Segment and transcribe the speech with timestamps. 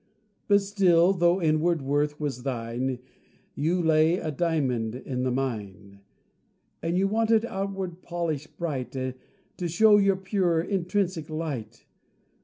[0.47, 2.97] But still, though inward worth was thine,
[3.53, 5.99] You lay a diamond in the mine:
[6.81, 11.85] You wanted outward polish bright To show your pure intrinsic light.